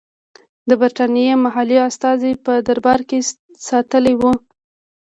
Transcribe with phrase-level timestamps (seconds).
[0.67, 3.19] د برټانیې محلي استازی په دربار کې
[3.69, 4.31] ساتلی وو.